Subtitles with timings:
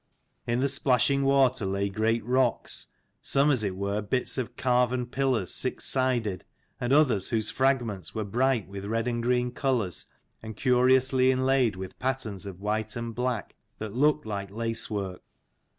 [0.47, 2.87] In the splashing water lay great rocks,
[3.21, 6.43] some as it were bits of carven pillars six sided,
[6.79, 10.07] and others whose fragments were bright with red and green colours,
[10.41, 15.21] and curiously inlaid with patterns of white and black that looked like lace work.